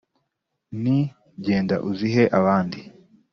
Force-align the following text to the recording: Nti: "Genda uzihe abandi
Nti: 0.81 0.97
"Genda 1.45 1.75
uzihe 1.89 2.23
abandi 2.39 2.79